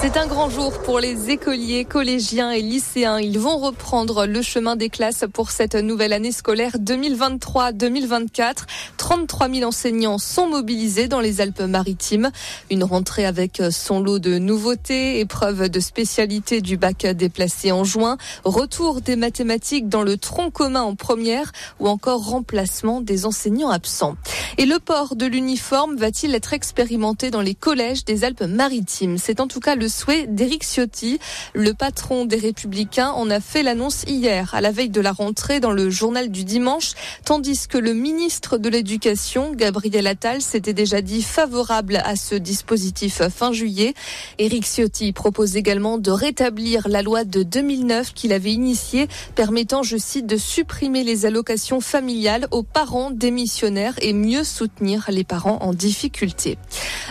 [0.00, 3.18] C'est un grand jour pour les écoliers, collégiens et lycéens.
[3.18, 8.54] Ils vont reprendre le chemin des classes pour cette nouvelle année scolaire 2023-2024.
[8.96, 12.30] 33 000 enseignants sont mobilisés dans les Alpes-Maritimes.
[12.70, 18.18] Une rentrée avec son lot de nouveautés, épreuves de spécialité du bac déplacé en juin,
[18.44, 24.14] retour des mathématiques dans le tronc commun en première ou encore remplacement des enseignants absents.
[24.60, 29.16] Et le port de l'uniforme va-t-il être expérimenté dans les collèges des Alpes-Maritimes?
[29.16, 31.20] C'est en tout cas le souhait d'Éric Ciotti.
[31.54, 35.60] Le patron des Républicains en a fait l'annonce hier, à la veille de la rentrée
[35.60, 41.02] dans le journal du dimanche, tandis que le ministre de l'Éducation, Gabriel Attal, s'était déjà
[41.02, 43.94] dit favorable à ce dispositif fin juillet.
[44.38, 49.96] Éric Ciotti propose également de rétablir la loi de 2009 qu'il avait initiée, permettant, je
[49.96, 55.72] cite, de supprimer les allocations familiales aux parents démissionnaires et mieux soutenir les parents en
[55.72, 56.58] difficulté.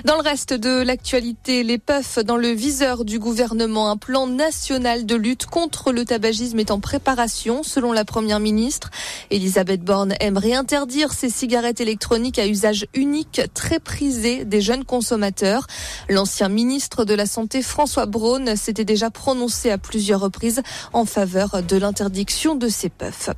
[0.03, 3.89] Dans le reste de l'actualité, les puffs dans le viseur du gouvernement.
[3.89, 8.89] Un plan national de lutte contre le tabagisme est en préparation, selon la première ministre.
[9.31, 15.67] Elisabeth Borne aimerait interdire ces cigarettes électroniques à usage unique, très prisées des jeunes consommateurs.
[16.09, 20.61] L'ancien ministre de la Santé, François Braun, s'était déjà prononcé à plusieurs reprises
[20.93, 23.29] en faveur de l'interdiction de ces puffs.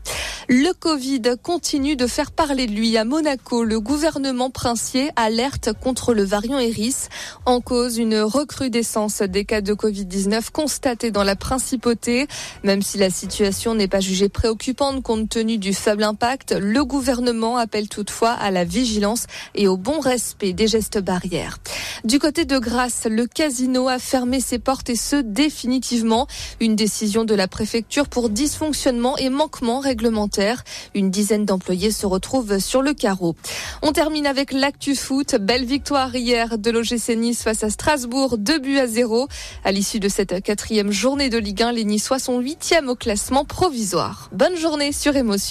[0.47, 3.63] Le Covid continue de faire parler de lui à Monaco.
[3.89, 7.07] Gouvernement princier alerte contre le variant Eris.
[7.47, 12.27] En cause, une recrudescence des cas de Covid-19 constatés dans la principauté.
[12.63, 17.57] Même si la situation n'est pas jugée préoccupante compte tenu du faible impact, le gouvernement
[17.57, 21.57] appelle toutefois à la vigilance et au bon respect des gestes barrières.
[22.03, 26.27] Du côté de Grasse, le casino a fermé ses portes et ce définitivement.
[26.59, 30.63] Une décision de la préfecture pour dysfonctionnement et manquement réglementaire.
[30.93, 33.35] Une dizaine d'employés se retrouvent sur le carreau.
[33.81, 35.35] On termine avec l'actu foot.
[35.39, 39.29] Belle victoire hier de l'OGC Nice face à Strasbourg, 2 buts à 0.
[39.63, 43.45] À l'issue de cette quatrième journée de Ligue 1, les Niçois sont huitièmes au classement
[43.45, 44.29] provisoire.
[44.33, 45.47] Bonne journée sur Émotion.